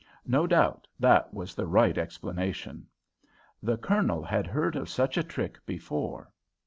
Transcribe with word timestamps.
No 0.25 0.47
doubt 0.47 0.87
that 0.99 1.31
was 1.31 1.53
the 1.53 1.67
right 1.67 1.95
explanation. 1.95 2.87
The 3.61 3.77
Colonel 3.77 4.23
had 4.23 4.47
heard 4.47 4.75
of 4.75 4.89
such 4.89 5.15
a 5.15 5.21
trick 5.21 5.63
before. 5.67 6.31